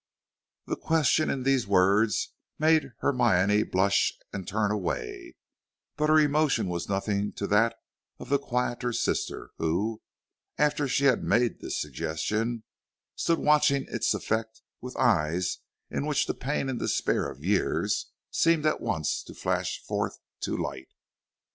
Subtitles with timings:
[0.65, 5.35] The question in these words made Hermione blush and turn away;
[5.95, 7.75] but her emotion was nothing to that
[8.17, 10.01] of the quieter sister, who,
[10.57, 12.63] after she had made this suggestion,
[13.15, 15.59] stood watching its effect with eyes
[15.91, 17.87] in which the pain and despair of a year
[18.31, 20.89] seemed at once to flash forth to light.